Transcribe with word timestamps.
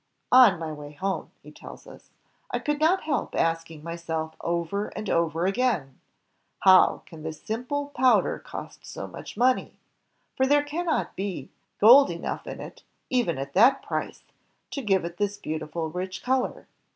"On 0.31 0.57
my 0.57 0.71
way 0.71 0.93
home," 0.93 1.29
he 1.43 1.51
tells 1.51 1.85
us, 1.85 2.09
"I 2.49 2.57
could 2.57 2.79
not 2.79 3.03
help 3.03 3.35
asking 3.35 3.83
myself 3.83 4.35
over 4.41 4.87
and 4.87 5.07
over 5.11 5.45
again, 5.45 5.99
'How 6.61 7.03
can 7.05 7.21
this 7.21 7.39
simple... 7.39 7.89
powder 7.89 8.39
cost 8.39 8.83
so 8.83 9.05
much 9.05 9.37
money?' 9.37 9.77
for 10.35 10.47
there 10.47 10.63
cannot 10.63 11.15
be 11.15 11.51
gold 11.79 12.09
enough 12.09 12.47
in 12.47 12.59
it, 12.59 12.81
even 13.11 13.37
at 13.37 13.53
that 13.53 13.83
price, 13.83 14.23
to 14.71 14.81
give 14.81 15.05
it 15.05 15.17
this 15.17 15.37
beautiful 15.37 15.91
rich 15.91 16.23
color. 16.23 16.65